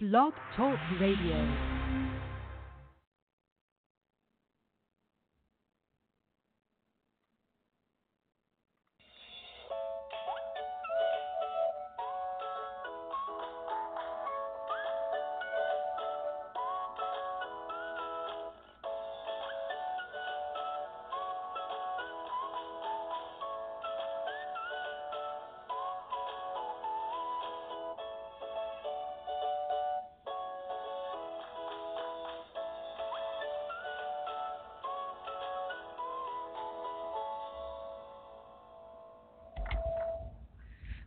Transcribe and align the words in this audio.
Blog 0.00 0.32
Talk 0.56 0.78
Radio. 0.98 1.79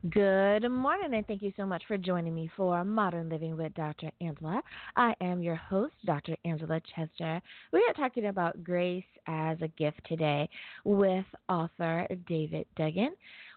Good 0.09 0.69
morning, 0.69 1.13
and 1.13 1.25
thank 1.25 1.41
you 1.41 1.53
so 1.55 1.65
much 1.65 1.83
for 1.87 1.97
joining 1.97 2.35
me 2.35 2.51
for 2.57 2.83
Modern 2.83 3.29
Living 3.29 3.55
with 3.55 3.73
Dr. 3.73 4.11
Angela. 4.19 4.61
I 4.97 5.15
am 5.21 5.41
your 5.41 5.55
host, 5.55 5.93
Dr. 6.05 6.35
Angela 6.43 6.81
Chester. 6.93 7.41
We 7.71 7.85
are 7.87 7.93
talking 7.93 8.25
about 8.25 8.65
grace 8.65 9.05
as 9.27 9.57
a 9.61 9.69
gift 9.69 10.01
today 10.05 10.49
with 10.83 11.23
author 11.47 12.05
David 12.27 12.65
Duggan. 12.75 13.13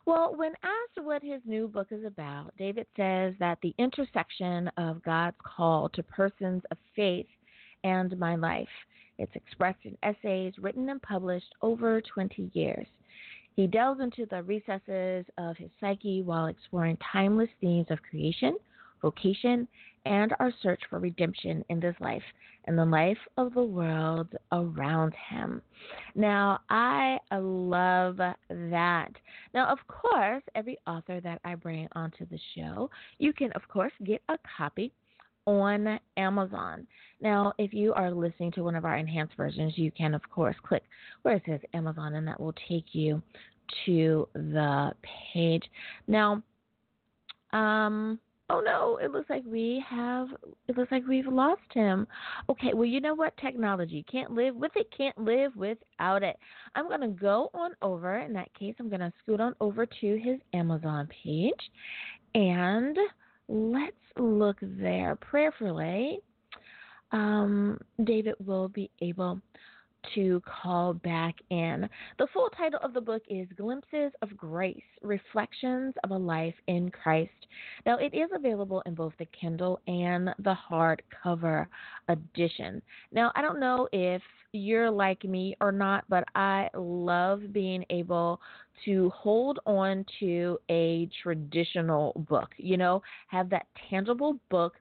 Well, 0.07 0.37
when 0.37 0.53
asked 0.63 1.05
what 1.05 1.21
his 1.21 1.41
new 1.47 1.67
book 1.67 1.89
is 1.91 2.05
about, 2.05 2.53
David 2.57 2.87
says 2.97 3.35
that 3.41 3.59
the 3.61 3.75
intersection 3.79 4.71
of 4.77 5.03
God's 5.03 5.37
call 5.43 5.89
to 5.95 6.03
persons 6.05 6.63
of 6.71 6.79
faith 6.95 7.27
and 7.83 8.17
my 8.21 8.37
life. 8.37 8.69
It's 9.19 9.35
expressed 9.35 9.85
in 9.85 9.99
essays 10.05 10.53
written 10.61 10.91
and 10.91 11.03
published 11.03 11.57
over 11.61 12.01
20 12.03 12.53
years. 12.53 12.87
He 13.57 13.67
delves 13.67 14.03
into 14.03 14.27
the 14.27 14.43
recesses 14.43 15.25
of 15.39 15.57
his 15.57 15.71
psyche 15.81 16.21
while 16.21 16.47
exploring 16.47 16.99
timeless 17.11 17.49
themes 17.59 17.87
of 17.89 18.03
creation, 18.03 18.59
vocation, 19.01 19.67
and 20.05 20.35
our 20.39 20.53
search 20.63 20.83
for 20.91 20.99
redemption 20.99 21.65
in 21.71 21.81
this 21.81 21.97
life 21.99 22.23
and 22.67 22.77
the 22.77 22.85
life 22.85 23.17
of 23.39 23.55
the 23.55 23.63
world 23.63 24.29
around 24.53 25.15
him. 25.31 25.63
Now, 26.15 26.61
I 26.69 27.19
love 27.33 28.19
that. 28.19 29.13
Now, 29.55 29.73
of 29.73 29.79
course, 29.89 30.43
every 30.55 30.77
author 30.87 31.19
that 31.23 31.41
I 31.43 31.55
bring 31.55 31.89
onto 31.93 32.27
the 32.27 32.39
show, 32.55 32.91
you 33.19 33.33
can, 33.33 33.53
of 33.53 33.67
course, 33.69 33.93
get 34.05 34.21
a 34.29 34.37
copy 34.59 34.93
on 35.47 35.99
Amazon. 36.17 36.87
Now, 37.21 37.55
if 37.59 37.73
you 37.73 37.95
are 37.95 38.11
listening 38.11 38.53
to 38.53 38.63
one 38.65 38.75
of 38.75 38.85
our 38.85 38.97
enhanced 38.97 39.37
versions, 39.37 39.79
you 39.79 39.91
can, 39.91 40.15
of 40.15 40.23
course, 40.31 40.57
click 40.63 40.83
where 41.23 41.37
it 41.37 41.43
says 41.47 41.61
Amazon, 41.73 42.15
and 42.15 42.27
that 42.29 42.39
will 42.39 42.55
take 42.69 42.87
you 42.93 43.23
to 43.87 44.29
the 44.35 44.93
page. 45.33 45.65
Now, 46.07 46.43
um, 47.53 48.19
oh 48.51 48.61
no, 48.61 48.99
it 49.03 49.11
looks 49.11 49.31
like 49.31 49.43
we 49.47 49.83
have, 49.89 50.29
it 50.69 50.77
looks 50.77 50.93
like 50.93 51.07
we've 51.09 51.27
lost 51.27 51.63
him. 51.73 52.07
Okay, 52.49 52.75
well, 52.75 52.85
you 52.85 53.01
know 53.01 53.15
what? 53.15 53.37
Technology 53.39 54.05
can't 54.11 54.33
live 54.33 54.55
with 54.55 54.73
it, 54.77 54.89
can't 54.97 55.19
live 55.19 55.57
without 55.57 56.23
it. 56.23 56.37
I'm 56.75 56.89
going 56.89 57.01
to 57.01 57.09
go 57.09 57.51
on 57.55 57.73
over, 57.83 58.19
in 58.19 58.33
that 58.35 58.53
case, 58.55 58.75
I'm 58.79 58.89
going 58.89 59.01
to 59.01 59.13
scoot 59.23 59.41
on 59.41 59.55
over 59.61 59.87
to 59.87 60.21
his 60.23 60.39
Amazon 60.53 61.09
page 61.25 61.55
and 62.35 62.97
let's 63.49 63.95
look 64.19 64.57
there 64.61 65.17
prayerfully. 65.17 66.21
Um, 67.13 67.79
David 68.05 68.35
will 68.45 68.69
be 68.69 68.91
able 69.01 69.41
to 70.15 70.43
call 70.63 70.95
back 70.95 71.35
in. 71.51 71.89
The 72.19 72.27
full 72.33 72.49
title 72.51 72.79
of 72.83 72.95
the 72.95 73.01
book 73.01 73.23
is 73.29 73.49
Glimpses 73.57 74.13
of 74.23 74.37
Grace 74.37 74.83
Reflections 75.03 75.95
of 76.05 76.11
a 76.11 76.17
Life 76.17 76.55
in 76.69 76.91
Christ. 76.91 77.31
Now, 77.85 77.99
it 77.99 78.15
is 78.15 78.31
available 78.35 78.83
in 78.87 78.95
both 78.95 79.13
the 79.19 79.27
Kindle 79.39 79.81
and 79.87 80.31
the 80.39 80.57
hardcover 80.71 81.67
edition. 82.09 82.83
Now, 83.13 83.33
I 83.35 83.43
don't 83.43 83.61
know 83.61 83.89
if 83.93 84.23
you're 84.53 84.91
like 84.91 85.25
me 85.25 85.57
or 85.61 85.73
not, 85.73 86.05
but 86.09 86.25
I 86.35 86.71
love 86.75 87.53
being 87.53 87.85
able 87.91 88.41
to 88.85 89.11
hold 89.11 89.59
on 89.67 90.05
to 90.21 90.59
a 90.71 91.09
traditional 91.23 92.13
book, 92.29 92.51
you 92.57 92.77
know, 92.77 93.03
have 93.29 93.49
that 93.51 93.67
tangible 93.89 94.39
book 94.51 94.75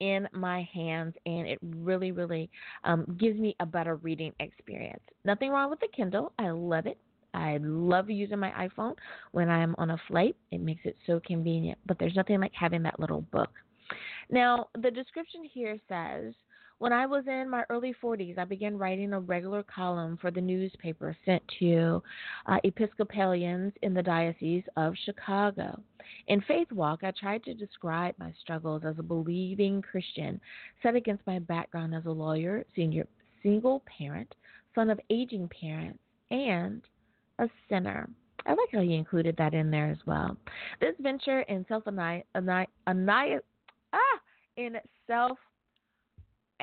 in 0.00 0.28
my 0.32 0.68
hands, 0.72 1.14
and 1.24 1.46
it 1.46 1.58
really, 1.62 2.12
really 2.12 2.50
um, 2.84 3.16
gives 3.18 3.38
me 3.38 3.54
a 3.60 3.66
better 3.66 3.96
reading 3.96 4.32
experience. 4.40 5.02
Nothing 5.24 5.50
wrong 5.50 5.70
with 5.70 5.80
the 5.80 5.88
Kindle. 5.94 6.32
I 6.38 6.50
love 6.50 6.86
it. 6.86 6.98
I 7.32 7.58
love 7.60 8.10
using 8.10 8.38
my 8.38 8.50
iPhone 8.50 8.94
when 9.32 9.48
I'm 9.48 9.74
on 9.78 9.90
a 9.90 10.00
flight. 10.08 10.36
It 10.50 10.60
makes 10.60 10.82
it 10.84 10.96
so 11.06 11.20
convenient, 11.26 11.78
but 11.86 11.98
there's 11.98 12.14
nothing 12.14 12.40
like 12.40 12.52
having 12.54 12.82
that 12.84 13.00
little 13.00 13.22
book. 13.22 13.50
Now, 14.30 14.68
the 14.80 14.90
description 14.90 15.42
here 15.44 15.78
says 15.88 16.34
when 16.78 16.92
I 16.92 17.06
was 17.06 17.24
in 17.26 17.48
my 17.48 17.64
early 17.70 17.94
40s, 18.02 18.38
I 18.38 18.44
began 18.44 18.76
writing 18.76 19.12
a 19.12 19.20
regular 19.20 19.62
column 19.62 20.18
for 20.20 20.30
the 20.30 20.40
newspaper 20.40 21.16
sent 21.24 21.42
to 21.60 22.02
uh, 22.46 22.58
Episcopalians 22.64 23.72
in 23.82 23.94
the 23.94 24.02
Diocese 24.02 24.64
of 24.76 24.94
Chicago. 25.04 25.80
In 26.28 26.40
Faith 26.42 26.70
Walk, 26.72 27.00
I 27.02 27.12
tried 27.12 27.44
to 27.44 27.54
describe 27.54 28.14
my 28.18 28.32
struggles 28.40 28.82
as 28.84 28.98
a 28.98 29.02
believing 29.02 29.82
Christian 29.82 30.40
set 30.82 30.96
against 30.96 31.26
my 31.26 31.38
background 31.38 31.94
as 31.94 32.06
a 32.06 32.10
lawyer, 32.10 32.64
senior, 32.74 33.06
single 33.42 33.82
parent, 33.98 34.34
son 34.74 34.90
of 34.90 35.00
aging 35.10 35.48
parents, 35.48 36.00
and 36.30 36.82
a 37.38 37.48
sinner. 37.68 38.08
I 38.46 38.50
like 38.50 38.68
how 38.72 38.80
you 38.80 38.96
included 38.96 39.36
that 39.38 39.54
in 39.54 39.70
there 39.70 39.90
as 39.90 39.98
well. 40.06 40.36
This 40.80 40.94
venture 41.00 41.40
in 41.42 41.64
self 41.68 41.84
ah, 41.86 42.20
in 44.56 44.76
self 45.06 45.38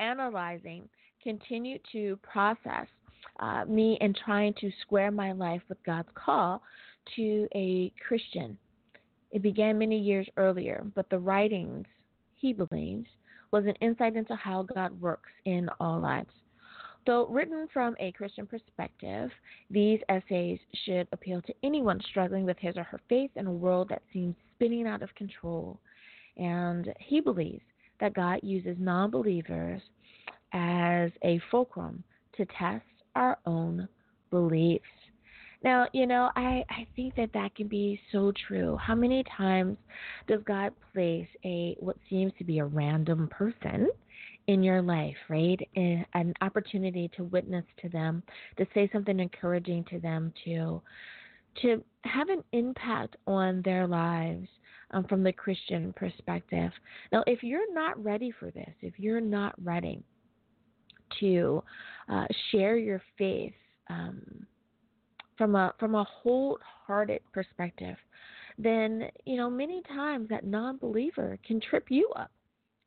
analyzing, 0.02 0.88
continue 1.22 1.78
to 1.92 2.18
process 2.22 2.86
uh, 3.40 3.64
me 3.66 3.96
and 4.00 4.18
trying 4.24 4.52
to 4.60 4.70
square 4.82 5.10
my 5.10 5.32
life 5.32 5.62
with 5.68 5.78
God's 5.84 6.08
call 6.14 6.62
to 7.16 7.48
a 7.54 7.92
Christian. 8.06 8.58
It 9.30 9.42
began 9.42 9.78
many 9.78 9.98
years 9.98 10.26
earlier, 10.36 10.84
but 10.94 11.08
the 11.08 11.18
writings, 11.18 11.86
he 12.34 12.52
believes, 12.52 13.06
was 13.50 13.64
an 13.66 13.74
insight 13.80 14.16
into 14.16 14.34
how 14.34 14.64
God 14.74 15.00
works 15.00 15.30
in 15.44 15.68
all 15.80 16.00
lives. 16.00 16.30
Though 17.06 17.26
written 17.26 17.66
from 17.72 17.96
a 17.98 18.12
Christian 18.12 18.46
perspective, 18.46 19.30
these 19.70 19.98
essays 20.08 20.58
should 20.84 21.08
appeal 21.12 21.42
to 21.42 21.54
anyone 21.64 22.00
struggling 22.10 22.44
with 22.44 22.58
his 22.58 22.76
or 22.76 22.84
her 22.84 23.00
faith 23.08 23.30
in 23.34 23.46
a 23.46 23.52
world 23.52 23.88
that 23.88 24.02
seems 24.12 24.36
spinning 24.54 24.86
out 24.86 25.02
of 25.02 25.14
control. 25.16 25.80
And 26.36 26.92
he 27.00 27.20
believes 27.20 27.64
that 28.00 28.14
God 28.14 28.40
uses 28.42 28.76
non 28.78 29.10
believers 29.10 29.82
as 30.52 31.10
a 31.22 31.40
fulcrum 31.50 32.02
to 32.36 32.46
test 32.58 32.84
our 33.14 33.38
own 33.46 33.88
beliefs. 34.30 34.84
Now, 35.64 35.86
you 35.92 36.06
know, 36.06 36.30
I, 36.34 36.64
I 36.70 36.86
think 36.96 37.14
that 37.16 37.32
that 37.34 37.54
can 37.54 37.68
be 37.68 38.00
so 38.10 38.32
true. 38.48 38.76
How 38.76 38.94
many 38.94 39.24
times 39.36 39.76
does 40.26 40.40
God 40.44 40.72
place 40.92 41.28
a 41.44 41.76
what 41.78 41.96
seems 42.10 42.32
to 42.38 42.44
be 42.44 42.58
a 42.58 42.64
random 42.64 43.28
person 43.28 43.88
in 44.48 44.62
your 44.62 44.82
life, 44.82 45.16
right? 45.28 45.58
An 45.76 46.34
opportunity 46.40 47.10
to 47.16 47.24
witness 47.24 47.64
to 47.82 47.88
them, 47.88 48.24
to 48.58 48.66
say 48.74 48.90
something 48.92 49.20
encouraging 49.20 49.84
to 49.90 50.00
them, 50.00 50.32
to 50.44 50.82
to 51.60 51.84
have 52.04 52.30
an 52.30 52.42
impact 52.52 53.14
on 53.26 53.60
their 53.62 53.86
lives 53.86 54.48
um, 54.92 55.04
from 55.04 55.22
the 55.22 55.32
Christian 55.32 55.92
perspective. 55.92 56.72
Now, 57.12 57.22
if 57.26 57.42
you're 57.42 57.72
not 57.74 58.02
ready 58.02 58.32
for 58.40 58.50
this, 58.50 58.72
if 58.80 58.94
you're 58.98 59.20
not 59.20 59.54
ready 59.62 60.02
to 61.20 61.62
uh, 62.08 62.26
share 62.50 62.76
your 62.76 63.02
faith 63.18 63.54
um, 63.88 64.46
from 65.36 65.54
a 65.54 65.74
from 65.78 65.94
a 65.94 66.04
wholehearted 66.04 67.20
perspective, 67.32 67.96
then, 68.58 69.08
you 69.24 69.36
know, 69.36 69.50
many 69.50 69.82
times 69.82 70.28
that 70.28 70.44
non 70.44 70.76
believer 70.76 71.38
can 71.46 71.60
trip 71.60 71.86
you 71.88 72.08
up, 72.16 72.30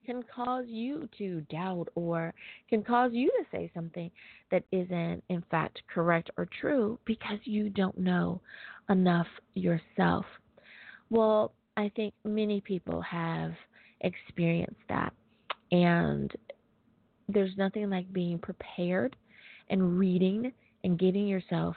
can 0.06 0.24
cause 0.34 0.66
you 0.68 1.10
to 1.18 1.42
doubt, 1.50 1.88
or 1.96 2.34
can 2.70 2.84
cause 2.84 3.12
you 3.14 3.30
to 3.30 3.46
say 3.52 3.72
something 3.74 4.12
that 4.52 4.64
isn't, 4.72 5.24
in 5.30 5.44
fact, 5.50 5.82
correct 5.94 6.30
or 6.38 6.48
true 6.62 7.00
because 7.06 7.40
you 7.44 7.70
don't 7.70 7.98
know 7.98 8.42
enough 8.90 9.28
yourself. 9.56 10.26
Well, 11.10 11.54
I 11.78 11.92
think 11.96 12.14
many 12.24 12.62
people 12.62 13.02
have 13.02 13.54
experienced 14.02 14.82
that. 14.90 15.14
And 15.72 16.32
there's 17.28 17.56
nothing 17.58 17.90
like 17.90 18.12
being 18.14 18.40
prepared 18.40 19.16
and 19.70 19.98
reading 19.98 20.52
and 20.84 21.00
getting 21.00 21.28
yourself 21.28 21.76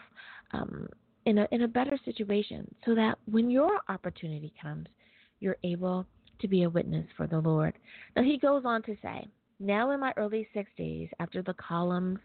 um, 0.53 0.89
in 1.25 1.39
a 1.39 1.49
in 1.53 1.63
a 1.63 1.69
better 1.69 1.99
situation 2.05 2.67
so 2.85 2.95
that 2.95 3.19
when 3.31 3.51
your 3.51 3.81
opportunity 3.89 4.53
comes, 4.61 4.87
you're 5.41 5.57
able 5.65 6.07
to 6.41 6.49
be 6.49 6.63
a 6.63 6.71
witness 6.71 7.07
for 7.17 7.27
the 7.27 7.39
Lord. 7.39 7.75
Now 8.17 8.23
he 8.23 8.39
goes 8.39 8.63
on 8.65 8.83
to 8.83 8.97
say, 9.03 9.27
now 9.61 9.91
in 9.91 10.01
my 10.01 10.13
early 10.17 10.49
60s, 10.55 11.11
after 11.19 11.43
the 11.43 11.55
columns 11.55 12.19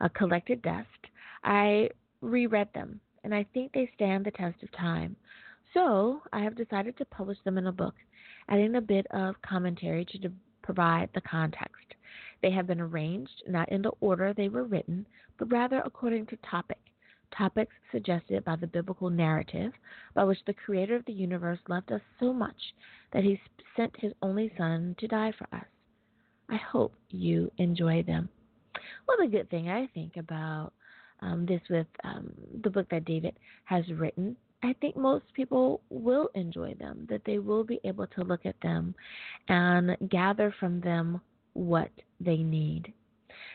uh, 0.00 0.08
collected 0.14 0.60
dust, 0.62 0.86
I 1.42 1.88
reread 2.20 2.68
them, 2.74 3.00
and 3.24 3.34
I 3.34 3.46
think 3.54 3.72
they 3.72 3.90
stand 3.94 4.26
the 4.26 4.30
test 4.32 4.62
of 4.62 4.70
time. 4.72 5.16
So 5.72 6.22
I 6.32 6.40
have 6.40 6.56
decided 6.56 6.96
to 6.98 7.04
publish 7.06 7.38
them 7.44 7.58
in 7.58 7.66
a 7.66 7.72
book, 7.72 7.94
adding 8.48 8.76
a 8.76 8.80
bit 8.80 9.06
of 9.10 9.34
commentary 9.42 10.04
to 10.04 10.30
provide 10.62 11.08
the 11.14 11.20
context. 11.22 11.95
They 12.46 12.52
have 12.52 12.68
been 12.68 12.80
arranged 12.80 13.42
not 13.48 13.68
in 13.70 13.82
the 13.82 13.90
order 14.00 14.32
they 14.32 14.48
were 14.48 14.62
written, 14.62 15.04
but 15.36 15.50
rather 15.50 15.82
according 15.84 16.26
to 16.26 16.38
topic, 16.48 16.78
topics 17.36 17.74
suggested 17.90 18.44
by 18.44 18.54
the 18.54 18.68
biblical 18.68 19.10
narrative 19.10 19.72
by 20.14 20.22
which 20.22 20.38
the 20.46 20.54
Creator 20.54 20.94
of 20.94 21.04
the 21.06 21.12
universe 21.12 21.58
loved 21.66 21.90
us 21.90 22.00
so 22.20 22.32
much 22.32 22.54
that 23.12 23.24
He 23.24 23.40
sent 23.74 23.96
His 23.98 24.12
only 24.22 24.52
Son 24.56 24.94
to 25.00 25.08
die 25.08 25.32
for 25.36 25.48
us. 25.56 25.64
I 26.48 26.54
hope 26.54 26.94
you 27.10 27.50
enjoy 27.58 28.04
them. 28.04 28.28
Well, 29.08 29.16
the 29.18 29.26
good 29.26 29.50
thing 29.50 29.68
I 29.68 29.88
think 29.88 30.16
about 30.16 30.72
um, 31.22 31.46
this 31.46 31.62
with 31.68 31.88
um, 32.04 32.32
the 32.62 32.70
book 32.70 32.86
that 32.92 33.06
David 33.06 33.36
has 33.64 33.82
written 33.88 34.36
I 34.62 34.72
think 34.80 34.96
most 34.96 35.24
people 35.34 35.80
will 35.90 36.30
enjoy 36.34 36.74
them, 36.74 37.06
that 37.10 37.22
they 37.26 37.38
will 37.38 37.62
be 37.62 37.78
able 37.84 38.06
to 38.06 38.24
look 38.24 38.46
at 38.46 38.58
them 38.62 38.94
and 39.48 39.96
gather 40.08 40.54
from 40.58 40.80
them 40.80 41.20
what 41.56 41.90
they 42.20 42.36
need. 42.36 42.92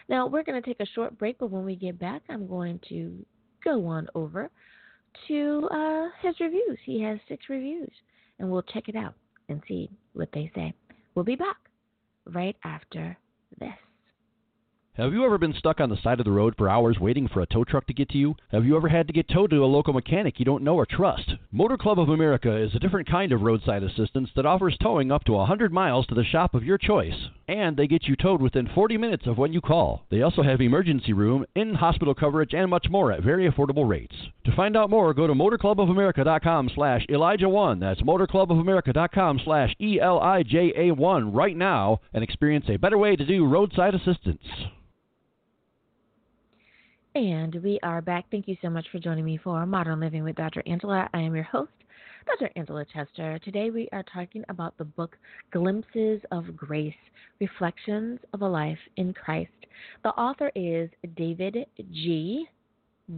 Now, 0.09 0.27
we're 0.27 0.43
going 0.43 0.61
to 0.61 0.67
take 0.67 0.79
a 0.79 0.91
short 0.93 1.17
break, 1.17 1.37
but 1.37 1.51
when 1.51 1.63
we 1.63 1.75
get 1.75 1.99
back, 1.99 2.21
I'm 2.29 2.47
going 2.47 2.79
to 2.89 3.25
go 3.63 3.85
on 3.85 4.07
over 4.15 4.49
to 5.27 5.69
uh, 5.71 6.07
his 6.21 6.35
reviews. 6.39 6.77
He 6.85 7.01
has 7.03 7.19
six 7.27 7.45
reviews, 7.49 7.91
and 8.39 8.49
we'll 8.49 8.63
check 8.63 8.89
it 8.89 8.95
out 8.95 9.13
and 9.49 9.61
see 9.67 9.89
what 10.13 10.29
they 10.33 10.51
say. 10.55 10.73
We'll 11.15 11.25
be 11.25 11.35
back 11.35 11.57
right 12.25 12.55
after 12.63 13.17
this. 13.59 13.69
Have 14.97 15.13
you 15.13 15.23
ever 15.23 15.37
been 15.37 15.53
stuck 15.53 15.79
on 15.79 15.89
the 15.89 15.95
side 16.03 16.19
of 16.19 16.25
the 16.25 16.33
road 16.33 16.53
for 16.57 16.67
hours 16.67 16.99
waiting 16.99 17.29
for 17.29 17.39
a 17.39 17.45
tow 17.45 17.63
truck 17.63 17.87
to 17.87 17.93
get 17.93 18.09
to 18.09 18.17
you? 18.17 18.35
Have 18.51 18.65
you 18.65 18.75
ever 18.75 18.89
had 18.89 19.07
to 19.07 19.13
get 19.13 19.29
towed 19.29 19.51
to 19.51 19.63
a 19.63 19.65
local 19.65 19.93
mechanic 19.93 20.37
you 20.37 20.43
don't 20.43 20.65
know 20.65 20.75
or 20.75 20.85
trust? 20.85 21.31
Motor 21.49 21.77
Club 21.77 21.97
of 21.97 22.09
America 22.09 22.53
is 22.57 22.75
a 22.75 22.79
different 22.79 23.09
kind 23.09 23.31
of 23.31 23.41
roadside 23.41 23.83
assistance 23.83 24.29
that 24.35 24.45
offers 24.45 24.77
towing 24.83 25.09
up 25.09 25.23
to 25.23 25.31
100 25.31 25.71
miles 25.71 26.05
to 26.07 26.13
the 26.13 26.25
shop 26.25 26.53
of 26.53 26.65
your 26.65 26.77
choice. 26.77 27.29
And 27.47 27.77
they 27.77 27.87
get 27.87 28.03
you 28.03 28.17
towed 28.17 28.41
within 28.41 28.67
40 28.75 28.97
minutes 28.97 29.27
of 29.27 29.37
when 29.37 29.53
you 29.53 29.61
call. 29.61 30.05
They 30.11 30.23
also 30.23 30.43
have 30.43 30.59
emergency 30.59 31.13
room, 31.13 31.45
in 31.55 31.73
hospital 31.73 32.13
coverage, 32.13 32.53
and 32.53 32.69
much 32.69 32.87
more 32.89 33.13
at 33.13 33.23
very 33.23 33.49
affordable 33.49 33.87
rates. 33.87 34.15
To 34.43 34.55
find 34.57 34.75
out 34.75 34.89
more, 34.89 35.13
go 35.13 35.25
to 35.25 35.33
motorclubofamerica.com 35.33 36.69
slash 36.75 37.05
Elijah1. 37.09 37.79
That's 37.79 38.01
motorclubofamerica.com 38.01 39.39
slash 39.45 39.73
E-L-I-J-A-1 39.79 41.33
right 41.33 41.55
now 41.55 42.01
and 42.13 42.25
experience 42.25 42.65
a 42.67 42.75
better 42.75 42.97
way 42.97 43.15
to 43.15 43.25
do 43.25 43.47
roadside 43.47 43.95
assistance. 43.95 44.43
And 47.13 47.55
we 47.61 47.77
are 47.83 48.01
back. 48.01 48.23
Thank 48.31 48.47
you 48.47 48.55
so 48.61 48.69
much 48.69 48.85
for 48.89 48.97
joining 48.97 49.25
me 49.25 49.37
for 49.43 49.65
Modern 49.65 49.99
Living 49.99 50.23
with 50.23 50.37
Dr. 50.37 50.63
Angela. 50.65 51.09
I 51.13 51.19
am 51.19 51.35
your 51.35 51.43
host, 51.43 51.73
Dr. 52.25 52.49
Angela 52.55 52.85
Chester. 52.85 53.37
Today 53.43 53.69
we 53.69 53.89
are 53.91 54.03
talking 54.03 54.45
about 54.47 54.77
the 54.77 54.85
book 54.85 55.17
Glimpses 55.51 56.21
of 56.31 56.55
Grace 56.55 56.93
Reflections 57.41 58.21
of 58.33 58.43
a 58.43 58.47
Life 58.47 58.77
in 58.95 59.13
Christ. 59.13 59.51
The 60.03 60.11
author 60.11 60.53
is 60.55 60.89
David 61.17 61.65
G. 61.91 62.45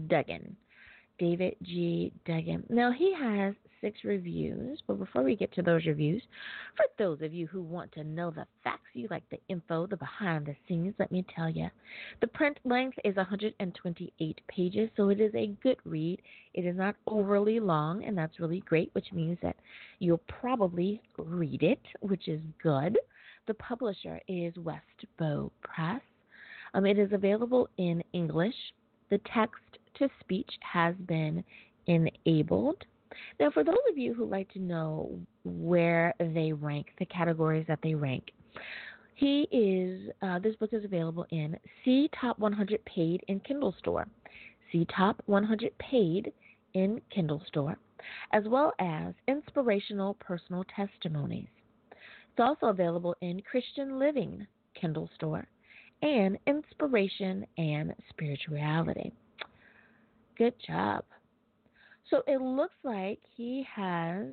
Duggan. 0.08 0.58
David 1.20 1.56
G. 1.64 2.12
Duggan. 2.26 2.64
Now, 2.70 2.92
he 2.92 3.14
has 3.14 3.54
six 3.84 4.00
reviews. 4.04 4.82
But 4.88 4.98
before 4.98 5.24
we 5.24 5.36
get 5.36 5.54
to 5.54 5.62
those 5.62 5.86
reviews, 5.86 6.24
for 6.76 6.86
those 6.98 7.22
of 7.22 7.34
you 7.34 7.46
who 7.48 7.62
want 7.62 7.92
to 7.92 8.04
know 8.04 8.32
the 8.32 8.48
facts, 8.64 8.88
you 8.94 9.08
like 9.12 9.30
the 9.30 9.40
info, 9.50 9.86
the 9.86 9.98
behind 9.98 10.46
the 10.46 10.56
scenes, 10.68 10.96
let 10.98 11.12
me 11.12 11.26
tell 11.36 11.50
you. 11.50 11.68
The 12.22 12.28
print 12.28 12.58
length 12.64 12.98
is 13.04 13.16
128 13.18 14.42
pages, 14.48 14.90
so 14.96 15.10
it 15.10 15.20
is 15.20 15.36
a 15.36 15.56
good 15.62 15.78
read. 15.84 16.22
It 16.54 16.66
is 16.66 16.78
not 16.78 16.96
overly 17.06 17.60
long, 17.60 18.06
and 18.06 18.18
that's 18.18 18.40
really 18.40 18.62
great, 18.62 18.90
which 18.94 19.12
means 19.12 19.38
that 19.44 19.58
you'll 20.00 20.22
probably 20.28 21.02
read 21.18 21.62
it, 21.62 21.82
which 22.00 22.28
is 22.28 22.40
good. 22.62 22.98
The 23.48 23.54
publisher 23.56 24.22
is 24.30 24.54
Westbow 24.56 25.52
Press. 25.62 26.02
Um, 26.74 26.86
it 26.86 26.98
is 26.98 27.12
available 27.12 27.70
in 27.78 28.02
English. 28.14 28.56
The 29.10 29.20
text 29.32 29.60
to 29.96 30.10
speech 30.20 30.50
has 30.62 30.96
been 31.08 31.44
enabled. 31.88 32.84
Now, 33.40 33.52
for 33.52 33.64
those 33.64 33.76
of 33.90 33.98
you 33.98 34.14
who 34.14 34.26
like 34.26 34.52
to 34.54 34.60
know 34.60 35.20
where 35.44 36.14
they 36.20 36.52
rank, 36.52 36.88
the 37.00 37.06
categories 37.06 37.66
that 37.68 37.80
they 37.84 37.94
rank, 37.94 38.32
he 39.16 39.48
is. 39.52 40.12
Uh, 40.22 40.40
this 40.40 40.56
book 40.56 40.74
is 40.74 40.84
available 40.84 41.26
in 41.30 41.56
C 41.86 42.10
Top 42.20 42.40
100 42.40 42.84
Paid 42.86 43.24
in 43.28 43.40
Kindle 43.42 43.76
Store, 43.80 44.08
C 44.72 44.88
Top 44.96 45.22
100 45.28 45.78
Paid 45.78 46.34
in 46.74 47.00
Kindle 47.14 47.42
Store, 47.48 47.78
as 48.32 48.44
well 48.48 48.74
as 48.80 49.14
Inspirational 49.28 50.16
Personal 50.16 50.66
Testimonies. 50.76 51.48
It's 51.92 52.40
also 52.40 52.68
available 52.68 53.16
in 53.22 53.42
Christian 53.42 54.00
Living 54.00 54.48
Kindle 54.74 55.10
Store 55.16 55.48
and 56.02 56.38
Inspiration 56.48 57.46
and 57.58 57.94
Spirituality. 58.10 59.14
Good 60.38 60.54
job. 60.66 61.04
So 62.10 62.22
it 62.28 62.42
looks 62.42 62.76
like 62.84 63.20
he 63.36 63.66
has 63.74 64.28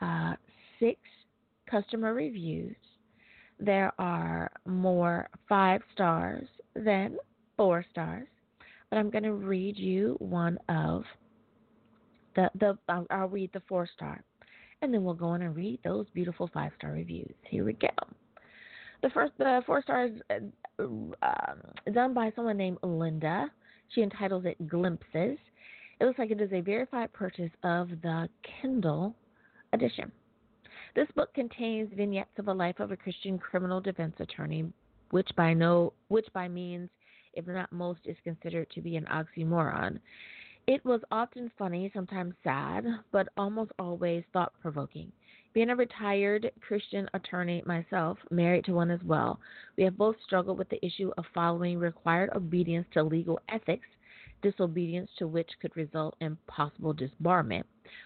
uh, 0.00 0.34
six 0.78 0.98
customer 1.70 2.14
reviews. 2.14 2.76
There 3.58 3.92
are 3.98 4.50
more 4.66 5.28
five 5.48 5.82
stars 5.92 6.46
than 6.74 7.16
four 7.56 7.84
stars, 7.90 8.26
but 8.88 8.96
I'm 8.96 9.10
going 9.10 9.24
to 9.24 9.34
read 9.34 9.76
you 9.76 10.16
one 10.18 10.58
of 10.68 11.04
the 12.34 12.50
the. 12.58 12.78
I'll, 12.88 13.06
I'll 13.10 13.28
read 13.28 13.50
the 13.52 13.62
four 13.68 13.86
star, 13.94 14.22
and 14.80 14.92
then 14.92 15.04
we'll 15.04 15.14
go 15.14 15.26
on 15.26 15.42
and 15.42 15.54
read 15.54 15.80
those 15.84 16.06
beautiful 16.14 16.48
five 16.52 16.72
star 16.78 16.92
reviews. 16.92 17.34
Here 17.42 17.64
we 17.64 17.74
go. 17.74 17.88
The 19.02 19.10
first, 19.10 19.32
the 19.38 19.62
four 19.66 19.82
stars, 19.82 20.12
uh, 20.30 20.82
um, 20.82 21.92
done 21.92 22.14
by 22.14 22.32
someone 22.34 22.56
named 22.56 22.78
Linda. 22.82 23.50
She 23.90 24.02
entitles 24.02 24.44
it 24.44 24.68
Glimpses. 24.68 25.38
It 26.00 26.04
looks 26.04 26.18
like 26.18 26.30
it 26.30 26.40
is 26.40 26.52
a 26.52 26.60
verified 26.60 27.12
purchase 27.12 27.50
of 27.62 27.88
the 28.02 28.28
Kindle 28.60 29.14
edition. 29.72 30.10
This 30.94 31.08
book 31.14 31.32
contains 31.34 31.90
vignettes 31.94 32.38
of 32.38 32.48
a 32.48 32.52
life 32.52 32.80
of 32.80 32.90
a 32.90 32.96
Christian 32.96 33.38
criminal 33.38 33.80
defense 33.80 34.14
attorney, 34.18 34.72
which 35.10 35.28
by 35.36 35.52
no 35.54 35.92
which 36.08 36.26
by 36.32 36.48
means, 36.48 36.88
if 37.34 37.46
not 37.46 37.70
most, 37.70 38.00
is 38.04 38.16
considered 38.24 38.70
to 38.70 38.80
be 38.80 38.96
an 38.96 39.06
oxymoron. 39.06 40.00
It 40.66 40.84
was 40.84 41.00
often 41.10 41.50
funny, 41.58 41.90
sometimes 41.94 42.34
sad, 42.42 42.84
but 43.12 43.28
almost 43.36 43.72
always 43.78 44.24
thought 44.32 44.52
provoking. 44.60 45.12
Being 45.52 45.70
a 45.70 45.76
retired 45.76 46.52
Christian 46.60 47.08
attorney 47.12 47.60
myself, 47.66 48.18
married 48.30 48.64
to 48.66 48.72
one 48.72 48.90
as 48.90 49.02
well, 49.02 49.40
we 49.76 49.82
have 49.82 49.98
both 49.98 50.14
struggled 50.24 50.58
with 50.58 50.68
the 50.68 50.84
issue 50.84 51.10
of 51.18 51.24
following 51.34 51.78
required 51.78 52.30
obedience 52.36 52.86
to 52.92 53.02
legal 53.02 53.40
ethics 53.48 53.88
disobedience 54.42 55.10
to 55.18 55.26
which 55.26 55.50
could 55.60 55.76
result 55.76 56.14
in 56.20 56.38
possible 56.46 56.94
disbarment, 56.94 57.64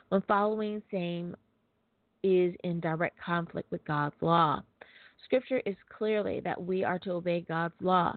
when 0.09 0.23
following 0.23 0.83
same 0.91 1.37
is 2.23 2.55
in 2.65 2.81
direct 2.81 3.19
conflict 3.21 3.71
with 3.71 3.85
God's 3.85 4.17
law. 4.23 4.63
Scripture 5.25 5.61
is 5.67 5.77
clearly 5.97 6.41
that 6.41 6.61
we 6.61 6.83
are 6.83 6.99
to 7.01 7.13
obey 7.13 7.43
God's 7.43 7.75
law. 7.81 8.17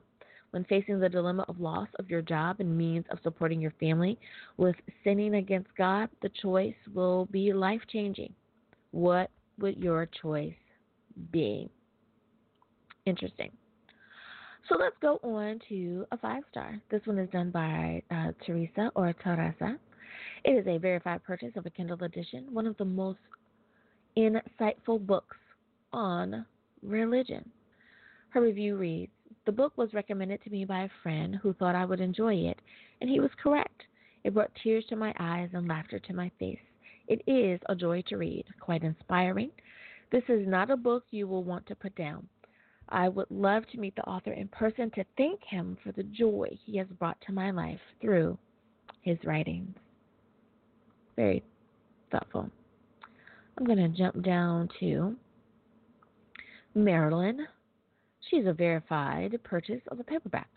When 0.51 0.63
facing 0.63 0.99
the 0.99 1.09
dilemma 1.09 1.43
of 1.49 1.59
loss 1.59 1.89
of 1.99 2.09
your 2.09 2.21
job 2.21 2.61
and 2.61 2.77
means 2.77 3.05
of 3.11 3.19
supporting 3.21 3.59
your 3.59 3.73
family 3.79 4.17
with 4.55 4.75
sinning 5.03 5.35
against 5.35 5.75
God, 5.77 6.09
the 6.21 6.31
choice 6.41 6.75
will 6.93 7.25
be 7.25 7.51
life 7.51 7.81
changing. 7.91 8.33
What 8.91 9.29
would 9.59 9.77
your 9.77 10.07
choice 10.21 10.53
be? 11.31 11.69
Interesting. 13.05 13.51
So 14.69 14.75
let's 14.77 14.95
go 15.01 15.19
on 15.23 15.59
to 15.69 16.05
a 16.11 16.17
five 16.17 16.43
star. 16.51 16.81
This 16.91 17.01
one 17.05 17.17
is 17.19 17.29
done 17.29 17.51
by 17.51 18.01
uh, 18.11 18.31
Teresa 18.45 18.91
or 18.95 19.13
Teresa. 19.13 19.77
It 20.43 20.51
is 20.51 20.67
a 20.67 20.77
verified 20.77 21.23
purchase 21.23 21.53
of 21.55 21.65
a 21.65 21.69
Kindle 21.69 22.03
edition, 22.03 22.47
one 22.51 22.67
of 22.67 22.75
the 22.77 22.85
most 22.85 23.19
insightful 24.17 25.05
books 25.05 25.37
on 25.93 26.45
religion. 26.83 27.49
Her 28.29 28.41
review 28.41 28.75
reads 28.75 29.11
The 29.45 29.51
book 29.51 29.73
was 29.77 29.93
recommended 29.93 30.43
to 30.43 30.49
me 30.49 30.65
by 30.65 30.83
a 30.83 30.89
friend 31.01 31.35
who 31.41 31.53
thought 31.53 31.75
I 31.75 31.85
would 31.85 32.01
enjoy 32.01 32.35
it, 32.35 32.59
and 32.99 33.09
he 33.09 33.19
was 33.19 33.31
correct. 33.41 33.83
It 34.23 34.33
brought 34.33 34.51
tears 34.61 34.85
to 34.89 34.95
my 34.97 35.13
eyes 35.17 35.49
and 35.53 35.67
laughter 35.67 35.99
to 35.99 36.13
my 36.13 36.29
face. 36.39 36.59
It 37.07 37.21
is 37.27 37.59
a 37.67 37.75
joy 37.75 38.03
to 38.07 38.17
read, 38.17 38.45
quite 38.59 38.83
inspiring. 38.83 39.51
This 40.11 40.23
is 40.29 40.47
not 40.47 40.69
a 40.69 40.77
book 40.77 41.03
you 41.11 41.27
will 41.27 41.43
want 41.43 41.65
to 41.67 41.75
put 41.75 41.95
down. 41.95 42.27
I 42.89 43.09
would 43.09 43.29
love 43.29 43.63
to 43.71 43.79
meet 43.79 43.95
the 43.95 44.07
author 44.07 44.31
in 44.31 44.47
person 44.47 44.89
to 44.91 45.03
thank 45.17 45.41
him 45.43 45.77
for 45.83 45.91
the 45.91 46.03
joy 46.03 46.47
he 46.65 46.77
has 46.77 46.87
brought 46.99 47.17
to 47.25 47.33
my 47.33 47.51
life 47.51 47.79
through 48.01 48.37
his 49.01 49.17
writings. 49.25 49.75
Very 51.15 51.43
thoughtful. 52.11 52.49
I'm 53.57 53.65
going 53.65 53.77
to 53.77 53.89
jump 53.89 54.23
down 54.23 54.69
to 54.79 55.15
Marilyn. 56.75 57.47
She's 58.29 58.45
a 58.45 58.53
verified 58.53 59.37
purchase 59.43 59.81
of 59.89 59.97
the 59.97 60.03
paperback. 60.03 60.49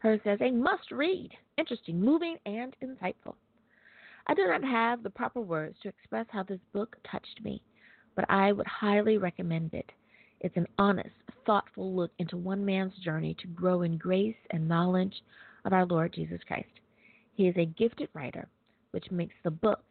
Hers 0.00 0.20
says 0.24 0.38
a 0.40 0.50
must 0.50 0.90
read, 0.90 1.30
interesting, 1.58 2.00
moving, 2.00 2.36
and 2.46 2.74
insightful. 2.82 3.34
I 4.26 4.34
do 4.34 4.46
not 4.46 4.64
have 4.64 5.02
the 5.02 5.10
proper 5.10 5.40
words 5.40 5.76
to 5.82 5.88
express 5.88 6.26
how 6.30 6.42
this 6.42 6.60
book 6.72 6.96
touched 7.10 7.40
me, 7.42 7.62
but 8.14 8.24
I 8.28 8.52
would 8.52 8.66
highly 8.66 9.18
recommend 9.18 9.72
it. 9.72 9.90
It's 10.40 10.56
an 10.56 10.66
honest, 10.78 11.14
thoughtful 11.46 11.94
look 11.94 12.10
into 12.18 12.36
one 12.36 12.64
man's 12.64 12.96
journey 13.04 13.36
to 13.40 13.46
grow 13.48 13.82
in 13.82 13.96
grace 13.96 14.36
and 14.50 14.68
knowledge 14.68 15.14
of 15.64 15.72
our 15.72 15.86
Lord 15.86 16.12
Jesus 16.12 16.40
Christ. 16.46 16.68
He 17.34 17.46
is 17.46 17.56
a 17.56 17.66
gifted 17.66 18.08
writer, 18.14 18.48
which 18.90 19.10
makes 19.10 19.34
the 19.44 19.50
book 19.50 19.84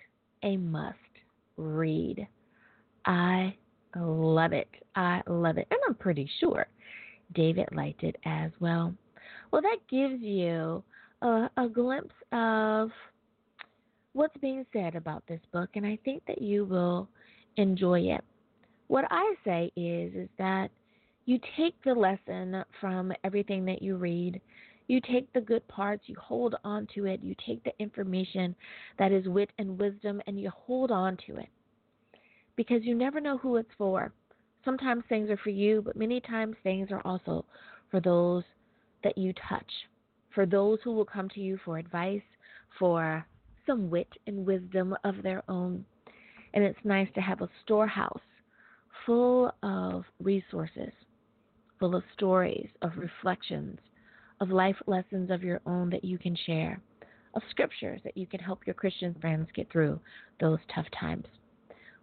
a 0.44 0.58
must 0.58 0.98
read. 1.58 2.27
I 3.06 3.56
love 3.96 4.51
it. 4.51 4.70
I 4.96 5.22
love 5.27 5.58
it. 5.58 5.68
And 5.72 5.80
I'm 5.88 5.96
pretty 5.96 6.30
sure 6.39 6.68
David 7.34 7.70
liked 7.72 8.04
it 8.04 8.18
as 8.25 8.51
well. 8.60 8.94
Well, 9.51 9.62
that 9.62 9.77
gives 9.89 10.22
you 10.22 10.84
a, 11.22 11.50
a 11.58 11.70
glimpse 11.70 12.15
of 12.32 12.89
what's 14.15 14.38
being 14.38 14.65
said 14.72 14.95
about 14.95 15.24
this 15.27 15.41
book, 15.51 15.69
and 15.75 15.86
I 15.86 16.00
think 16.05 16.24
that 16.25 16.41
you 16.41 16.63
will 16.63 17.10
enjoy 17.57 18.00
it. 18.00 18.24
What 18.88 19.05
I 19.12 19.36
say 19.43 19.72
is 19.75 20.13
is 20.15 20.29
that 20.38 20.69
you 21.25 21.38
take 21.57 21.75
the 21.84 21.93
lesson 21.93 22.63
from 22.79 23.12
everything 23.24 23.65
that 23.65 23.81
you 23.81 23.98
read. 23.98 24.39
You 24.88 25.01
take 25.01 25.31
the 25.34 25.41
good 25.41 25.67
parts, 25.67 26.03
you 26.05 26.15
hold 26.17 26.55
on 26.63 26.88
to 26.95 27.05
it, 27.07 27.22
you 27.24 27.36
take 27.45 27.63
the 27.63 27.74
information 27.79 28.55
that 29.00 29.12
is 29.12 29.27
wit 29.27 29.50
and 29.57 29.77
wisdom, 29.77 30.22
and 30.27 30.39
you 30.39 30.50
hold 30.50 30.91
on 30.91 31.17
to 31.27 31.38
it. 31.38 31.50
Because 32.55 32.84
you 32.84 32.95
never 32.95 33.19
know 33.19 33.38
who 33.38 33.57
it's 33.57 33.67
for. 33.77 34.13
Sometimes 34.63 35.03
things 35.10 35.29
are 35.29 35.39
for 35.43 35.50
you, 35.50 35.81
but 35.84 35.98
many 35.98 36.22
times 36.22 36.55
things 36.63 36.89
are 36.91 37.01
also 37.03 37.43
for 37.91 38.00
those 38.00 38.43
that 39.03 39.17
you 39.17 39.34
touch, 39.50 39.72
for 40.34 40.45
those 40.45 40.79
who 40.84 40.93
will 40.93 41.05
come 41.05 41.27
to 41.29 41.41
you 41.41 41.60
for 41.65 41.77
advice, 41.77 42.22
for 42.79 43.25
some 43.65 43.89
wit 43.89 44.10
and 44.27 44.45
wisdom 44.45 44.95
of 45.03 45.24
their 45.24 45.43
own. 45.50 45.86
And 46.53 46.63
it's 46.63 46.79
nice 46.84 47.10
to 47.15 47.22
have 47.22 47.41
a 47.41 47.50
storehouse 47.63 48.22
full 49.05 49.53
of 49.62 50.03
resources, 50.19 50.91
full 51.79 51.95
of 51.95 52.03
stories, 52.13 52.69
of 52.81 52.91
reflections, 52.98 53.77
of 54.41 54.50
life 54.50 54.77
lessons 54.88 55.29
of 55.29 55.43
your 55.43 55.62
own 55.65 55.89
that 55.89 56.03
you 56.03 56.17
can 56.17 56.36
share, 56.45 56.79
of 57.36 57.41
scriptures 57.50 58.01
that 58.03 58.17
you 58.17 58.25
can 58.25 58.39
help 58.39 58.65
your 58.65 58.74
Christian 58.74 59.15
friends 59.22 59.48
get 59.53 59.72
through 59.72 60.00
those 60.39 60.60
tough 60.74 60.88
times. 61.00 61.25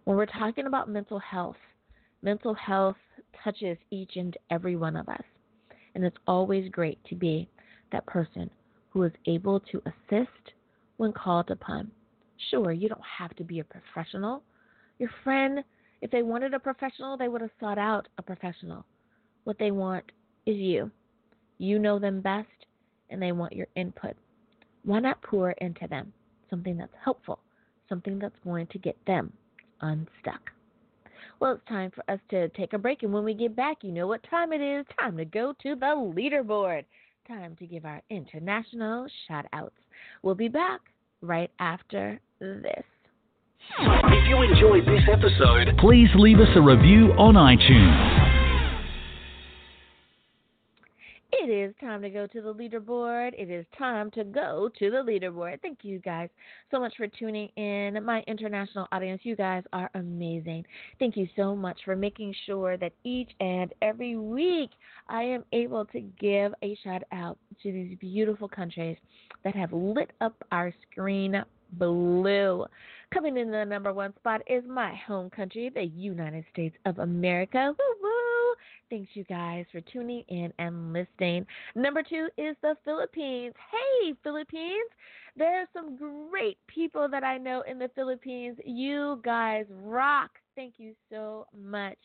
When 0.05 0.17
we're 0.17 0.25
talking 0.25 0.67
about 0.67 0.89
mental 0.89 1.19
health, 1.19 1.57
mental 2.21 2.53
health 2.53 2.97
touches 3.43 3.77
each 3.91 4.15
and 4.15 4.35
every 4.49 4.75
one 4.75 4.95
of 4.95 5.09
us. 5.09 5.23
And 5.95 6.03
it's 6.03 6.17
always 6.27 6.69
great 6.71 7.03
to 7.05 7.15
be 7.15 7.49
that 7.91 8.05
person 8.05 8.49
who 8.89 9.03
is 9.03 9.11
able 9.25 9.59
to 9.59 9.81
assist 9.85 10.53
when 11.03 11.11
called 11.11 11.51
upon. 11.51 11.91
Sure, 12.49 12.71
you 12.71 12.87
don't 12.87 13.01
have 13.19 13.35
to 13.35 13.43
be 13.43 13.59
a 13.59 13.63
professional. 13.65 14.41
Your 14.99 15.09
friend, 15.21 15.61
if 16.01 16.09
they 16.11 16.23
wanted 16.23 16.53
a 16.53 16.59
professional, 16.59 17.17
they 17.17 17.27
would 17.27 17.41
have 17.41 17.49
sought 17.59 17.77
out 17.77 18.07
a 18.17 18.21
professional. 18.21 18.85
What 19.43 19.59
they 19.59 19.71
want 19.71 20.05
is 20.45 20.55
you. 20.55 20.89
You 21.57 21.77
know 21.77 21.99
them 21.99 22.21
best, 22.21 22.47
and 23.09 23.21
they 23.21 23.33
want 23.33 23.51
your 23.51 23.67
input. 23.75 24.15
Why 24.85 25.01
not 25.01 25.21
pour 25.21 25.51
into 25.51 25.87
them 25.87 26.13
something 26.49 26.77
that's 26.77 26.95
helpful, 27.03 27.39
something 27.89 28.17
that's 28.17 28.39
going 28.45 28.67
to 28.67 28.79
get 28.79 28.95
them 29.05 29.33
unstuck? 29.81 30.51
Well, 31.41 31.55
it's 31.55 31.67
time 31.67 31.91
for 31.93 32.09
us 32.09 32.19
to 32.29 32.47
take 32.49 32.71
a 32.71 32.77
break, 32.77 33.03
and 33.03 33.11
when 33.11 33.25
we 33.25 33.33
get 33.33 33.57
back, 33.57 33.79
you 33.81 33.91
know 33.91 34.07
what 34.07 34.23
time 34.29 34.53
it 34.53 34.61
is. 34.61 34.85
Time 34.97 35.17
to 35.17 35.25
go 35.25 35.53
to 35.63 35.75
the 35.75 36.13
leaderboard. 36.15 36.85
Time 37.27 37.57
to 37.57 37.65
give 37.65 37.83
our 37.83 38.01
international 38.09 39.05
shout 39.27 39.45
outs. 39.51 39.75
We'll 40.21 40.35
be 40.35 40.47
back 40.47 40.79
right 41.23 41.49
after 41.59 42.19
this. 42.39 42.83
If 43.79 44.27
you 44.27 44.41
enjoyed 44.43 44.85
this 44.85 45.03
episode, 45.11 45.77
please 45.79 46.09
leave 46.15 46.39
us 46.39 46.49
a 46.55 46.61
review 46.61 47.13
on 47.17 47.35
iTunes. 47.35 48.42
It 51.41 51.49
is 51.49 51.73
time 51.81 52.03
to 52.03 52.09
go 52.11 52.27
to 52.27 52.41
the 52.41 52.53
leaderboard. 52.53 53.31
It 53.35 53.49
is 53.49 53.65
time 53.75 54.11
to 54.11 54.23
go 54.23 54.69
to 54.77 54.91
the 54.91 54.97
leaderboard. 54.97 55.61
Thank 55.61 55.79
you 55.81 55.97
guys 55.99 56.29
so 56.69 56.79
much 56.79 56.93
for 56.95 57.07
tuning 57.07 57.49
in. 57.57 57.97
My 58.05 58.23
international 58.27 58.87
audience, 58.91 59.21
you 59.23 59.35
guys 59.35 59.63
are 59.73 59.89
amazing. 59.95 60.63
Thank 60.99 61.17
you 61.17 61.27
so 61.35 61.55
much 61.55 61.79
for 61.85 61.95
making 61.95 62.35
sure 62.45 62.77
that 62.77 62.93
each 63.03 63.31
and 63.39 63.73
every 63.81 64.15
week 64.15 64.69
I 65.09 65.23
am 65.23 65.43
able 65.53 65.85
to 65.85 66.01
give 66.01 66.53
a 66.61 66.77
shout 66.83 67.01
out 67.11 67.39
to 67.63 67.71
these 67.71 67.97
beautiful 67.99 68.47
countries 68.47 68.97
that 69.43 69.55
have 69.55 69.73
lit 69.73 70.11
up 70.21 70.35
our 70.51 70.71
screen 70.91 71.43
blue. 71.73 72.65
Coming 73.11 73.37
in 73.37 73.49
the 73.49 73.65
number 73.65 73.91
one 73.91 74.13
spot 74.17 74.41
is 74.45 74.63
my 74.67 74.93
home 75.07 75.31
country, 75.31 75.71
the 75.73 75.83
United 75.83 76.45
States 76.53 76.75
of 76.85 76.99
America. 76.99 77.73
Woo 77.77 77.95
woo! 78.01 78.22
Thanks, 78.89 79.09
you 79.13 79.23
guys, 79.25 79.65
for 79.71 79.81
tuning 79.81 80.23
in 80.27 80.53
and 80.59 80.93
listening. 80.93 81.45
Number 81.75 82.03
two 82.03 82.27
is 82.37 82.55
the 82.61 82.75
Philippines. 82.85 83.53
Hey, 83.71 84.13
Philippines! 84.23 84.89
There 85.35 85.61
are 85.61 85.67
some 85.73 85.97
great 85.97 86.57
people 86.67 87.07
that 87.09 87.23
I 87.23 87.37
know 87.37 87.63
in 87.67 87.79
the 87.79 87.89
Philippines. 87.95 88.57
You 88.65 89.19
guys 89.23 89.65
rock. 89.69 90.31
Thank 90.55 90.75
you 90.77 90.93
so 91.09 91.47
much 91.59 91.97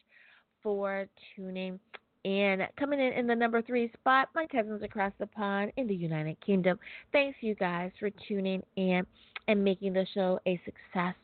for 0.62 1.06
tuning 1.36 1.78
in. 2.24 2.60
Coming 2.78 3.00
in 3.00 3.12
in 3.12 3.26
the 3.26 3.34
number 3.34 3.62
three 3.62 3.90
spot, 3.92 4.28
my 4.34 4.46
cousins 4.46 4.82
across 4.82 5.12
the 5.18 5.26
pond 5.26 5.72
in 5.76 5.86
the 5.86 5.94
United 5.94 6.36
Kingdom. 6.44 6.78
Thanks, 7.12 7.38
you 7.40 7.54
guys, 7.54 7.90
for 7.98 8.10
tuning 8.26 8.62
in 8.76 9.06
and 9.46 9.62
making 9.62 9.92
the 9.92 10.06
show 10.14 10.40
a 10.46 10.60
success. 10.64 11.14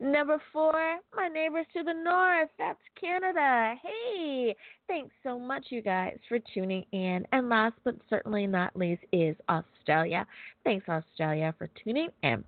Number 0.00 0.40
four, 0.52 0.72
my 1.14 1.28
neighbors 1.28 1.66
to 1.74 1.82
the 1.82 1.92
north. 1.92 2.48
That's 2.58 2.78
Canada. 3.00 3.74
Hey, 3.82 4.54
thanks 4.86 5.14
so 5.22 5.38
much, 5.38 5.66
you 5.70 5.82
guys, 5.82 6.16
for 6.28 6.38
tuning 6.54 6.84
in. 6.92 7.26
And 7.32 7.48
last 7.48 7.74
but 7.84 7.96
certainly 8.08 8.46
not 8.46 8.76
least 8.76 9.02
is 9.12 9.36
Australia. 9.48 10.26
Thanks, 10.64 10.88
Australia, 10.88 11.54
for 11.58 11.68
tuning 11.82 12.08
in 12.22 12.44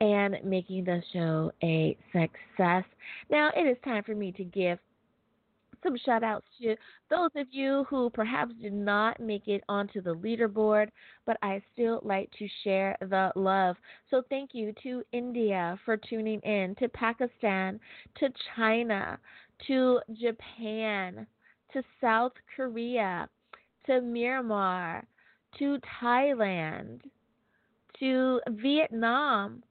and 0.00 0.36
making 0.44 0.84
the 0.84 1.02
show 1.12 1.52
a 1.62 1.96
success. 2.12 2.84
Now 3.30 3.50
it 3.56 3.62
is 3.62 3.76
time 3.84 4.02
for 4.02 4.14
me 4.14 4.32
to 4.32 4.44
give 4.44 4.78
some 5.82 5.96
shout 5.96 6.22
outs 6.22 6.46
to 6.60 6.76
those 7.10 7.30
of 7.36 7.46
you 7.50 7.84
who 7.88 8.10
perhaps 8.10 8.52
did 8.60 8.72
not 8.72 9.20
make 9.20 9.48
it 9.48 9.62
onto 9.68 10.00
the 10.00 10.14
leaderboard, 10.14 10.88
but 11.26 11.36
I 11.42 11.62
still 11.72 12.00
like 12.02 12.30
to 12.38 12.48
share 12.64 12.96
the 13.00 13.32
love. 13.34 13.76
So 14.10 14.22
thank 14.30 14.50
you 14.52 14.72
to 14.82 15.02
India 15.12 15.78
for 15.84 15.96
tuning 15.96 16.40
in, 16.40 16.74
to 16.76 16.88
Pakistan, 16.88 17.80
to 18.18 18.28
China, 18.56 19.18
to 19.66 20.00
Japan, 20.20 21.26
to 21.72 21.82
South 22.00 22.32
Korea, 22.54 23.28
to 23.86 23.92
Myanmar, 23.92 25.02
to 25.58 25.78
Thailand, 26.02 27.00
to 27.98 28.40
Vietnam, 28.48 29.62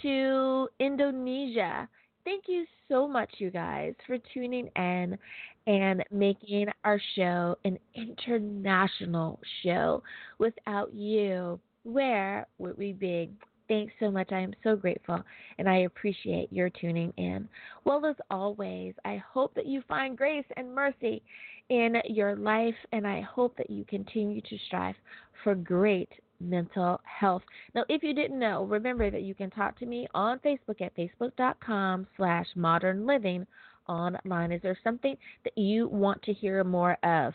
to 0.00 0.68
Indonesia. 0.78 1.88
Thank 2.24 2.44
you 2.46 2.64
so 2.88 3.08
much, 3.08 3.30
you 3.38 3.50
guys, 3.50 3.94
for 4.06 4.16
tuning 4.32 4.68
in 4.76 5.18
and 5.66 6.04
making 6.12 6.66
our 6.84 7.00
show 7.16 7.56
an 7.64 7.78
international 7.94 9.40
show. 9.62 10.02
Without 10.38 10.94
you, 10.94 11.58
where 11.82 12.46
would 12.58 12.78
we 12.78 12.92
be? 12.92 13.30
Thanks 13.68 13.92
so 13.98 14.10
much. 14.10 14.30
I 14.32 14.40
am 14.40 14.52
so 14.62 14.76
grateful 14.76 15.22
and 15.58 15.68
I 15.68 15.78
appreciate 15.78 16.52
your 16.52 16.68
tuning 16.68 17.12
in. 17.16 17.48
Well, 17.84 18.04
as 18.04 18.16
always, 18.30 18.94
I 19.04 19.22
hope 19.32 19.54
that 19.54 19.66
you 19.66 19.82
find 19.88 20.16
grace 20.16 20.44
and 20.56 20.74
mercy 20.74 21.22
in 21.70 21.96
your 22.08 22.36
life 22.36 22.74
and 22.92 23.06
I 23.06 23.22
hope 23.22 23.56
that 23.56 23.70
you 23.70 23.84
continue 23.84 24.40
to 24.42 24.58
strive 24.66 24.96
for 25.42 25.54
great 25.54 26.10
mental 26.42 27.00
health. 27.04 27.42
Now, 27.74 27.84
if 27.88 28.02
you 28.02 28.14
didn't 28.14 28.38
know, 28.38 28.64
remember 28.64 29.10
that 29.10 29.22
you 29.22 29.34
can 29.34 29.50
talk 29.50 29.78
to 29.78 29.86
me 29.86 30.06
on 30.14 30.38
Facebook 30.40 30.80
at 30.80 30.96
facebook.com 30.96 32.06
slash 32.16 32.46
modern 32.54 33.06
living 33.06 33.46
online. 33.88 34.52
Is 34.52 34.62
there 34.62 34.78
something 34.84 35.16
that 35.44 35.56
you 35.56 35.88
want 35.88 36.22
to 36.22 36.32
hear 36.32 36.64
more 36.64 36.96
of? 37.04 37.32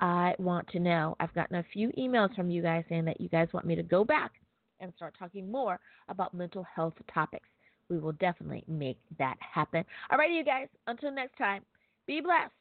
I 0.00 0.34
want 0.38 0.68
to 0.68 0.78
know. 0.78 1.16
I've 1.20 1.34
gotten 1.34 1.56
a 1.56 1.64
few 1.72 1.90
emails 1.98 2.34
from 2.34 2.50
you 2.50 2.62
guys 2.62 2.84
saying 2.88 3.04
that 3.06 3.20
you 3.20 3.28
guys 3.28 3.48
want 3.52 3.66
me 3.66 3.74
to 3.76 3.82
go 3.82 4.04
back 4.04 4.32
and 4.80 4.92
start 4.96 5.14
talking 5.18 5.50
more 5.50 5.80
about 6.08 6.34
mental 6.34 6.64
health 6.74 6.94
topics. 7.12 7.48
We 7.88 7.98
will 7.98 8.12
definitely 8.12 8.64
make 8.66 8.98
that 9.18 9.36
happen. 9.40 9.84
All 10.10 10.18
right, 10.18 10.30
you 10.30 10.44
guys, 10.44 10.68
until 10.86 11.12
next 11.12 11.38
time, 11.38 11.62
be 12.06 12.20
blessed, 12.20 12.52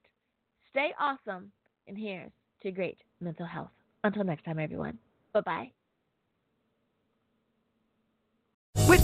stay 0.69 0.91
awesome, 0.99 1.51
and 1.87 1.97
here's 1.97 2.31
to 2.61 2.71
great 2.71 2.97
mental 3.19 3.45
health. 3.45 3.71
Until 4.03 4.23
next 4.23 4.45
time, 4.45 4.59
everyone. 4.59 4.97
Bye 5.33 5.41
bye. 5.41 5.85